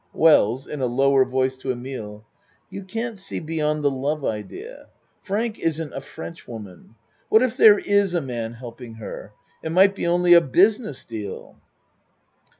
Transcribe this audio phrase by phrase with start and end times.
[0.15, 2.25] WELLS (In a lower voice to Emile.)
[2.71, 4.87] You can't see beyond the love idea.
[5.21, 6.95] Frank isn't a Frenchwoman.
[7.29, 9.33] What if there is a man helping her
[9.63, 11.61] it might be only a business deal.